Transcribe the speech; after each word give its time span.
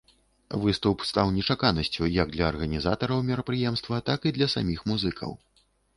Выступ 0.61 1.03
стаў 1.09 1.27
нечаканасцю 1.35 2.09
як 2.13 2.33
для 2.37 2.47
арганізатараў 2.53 3.21
мерапрыемства, 3.29 4.01
так 4.09 4.19
і 4.31 4.35
для 4.39 4.47
саміх 4.55 4.79
музыкаў. 4.95 5.37